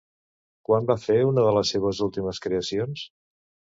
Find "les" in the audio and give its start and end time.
1.59-1.77